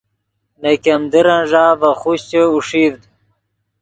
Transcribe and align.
نے 0.61 0.71
ګیمدرن 0.83 1.41
ݱا 1.51 1.65
ڤے 1.79 1.91
خوشچے 2.01 2.41
اوݰیڤد 2.51 3.01